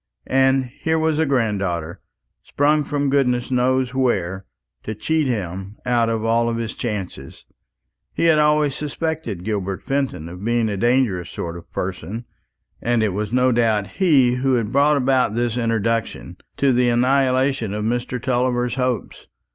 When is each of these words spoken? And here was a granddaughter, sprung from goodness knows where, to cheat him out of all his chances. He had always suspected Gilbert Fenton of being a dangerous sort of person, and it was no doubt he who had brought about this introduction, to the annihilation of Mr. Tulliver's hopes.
And 0.25 0.65
here 0.65 0.97
was 0.97 1.19
a 1.19 1.27
granddaughter, 1.27 2.01
sprung 2.41 2.83
from 2.83 3.11
goodness 3.11 3.51
knows 3.51 3.93
where, 3.93 4.47
to 4.81 4.95
cheat 4.95 5.27
him 5.27 5.75
out 5.85 6.09
of 6.09 6.25
all 6.25 6.51
his 6.51 6.73
chances. 6.73 7.45
He 8.11 8.23
had 8.23 8.39
always 8.39 8.73
suspected 8.73 9.43
Gilbert 9.45 9.83
Fenton 9.83 10.27
of 10.27 10.43
being 10.43 10.69
a 10.69 10.75
dangerous 10.77 11.29
sort 11.29 11.55
of 11.55 11.71
person, 11.71 12.25
and 12.81 13.03
it 13.03 13.09
was 13.09 13.31
no 13.31 13.51
doubt 13.51 13.85
he 14.01 14.37
who 14.37 14.55
had 14.55 14.71
brought 14.71 14.97
about 14.97 15.35
this 15.35 15.55
introduction, 15.55 16.37
to 16.57 16.73
the 16.73 16.89
annihilation 16.89 17.71
of 17.71 17.85
Mr. 17.85 18.19
Tulliver's 18.19 18.73
hopes. 18.81 19.27